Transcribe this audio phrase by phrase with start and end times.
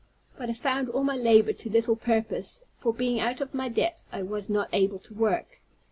[0.35, 4.09] But I found all my labor to little purpose; for, being out of my depth,
[4.11, 5.59] I was not able to work.